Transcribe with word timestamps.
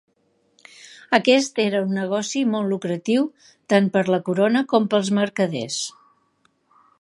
Aquest 1.17 1.61
era 1.63 1.81
un 1.87 1.93
negoci 1.97 2.41
molt 2.53 2.71
lucratiu 2.75 3.27
tant 3.75 3.91
per 3.99 4.03
la 4.15 4.21
Corona 4.31 4.65
com 4.73 4.89
pels 4.95 5.13
mercaders. 5.19 5.77